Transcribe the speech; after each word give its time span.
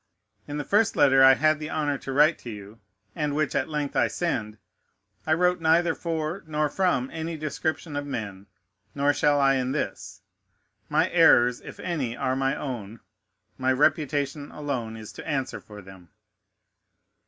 In 0.47 0.57
the 0.57 0.63
first 0.63 0.95
letter 0.95 1.23
I 1.23 1.35
had 1.35 1.59
the 1.59 1.69
honor 1.69 1.95
to 1.99 2.11
write 2.11 2.39
to 2.39 2.49
you, 2.49 2.79
and 3.15 3.35
which 3.35 3.53
at 3.53 3.69
length 3.69 3.95
I 3.95 4.07
send, 4.07 4.57
I 5.27 5.33
wrote 5.35 5.61
neither 5.61 5.93
for 5.93 6.43
nor 6.47 6.69
from 6.69 7.11
any 7.13 7.37
description 7.37 7.95
of 7.95 8.07
men; 8.07 8.47
nor 8.95 9.13
shall 9.13 9.39
I 9.39 9.57
in 9.57 9.73
this. 9.73 10.23
My 10.89 11.11
errors, 11.11 11.61
if 11.61 11.79
any, 11.79 12.17
are 12.17 12.35
my 12.35 12.55
own. 12.55 13.01
My 13.59 13.71
reputation 13.71 14.49
alone 14.49 14.97
is 14.97 15.11
to 15.13 15.27
answer 15.27 15.59
for 15.61 15.83
them. 15.83 16.09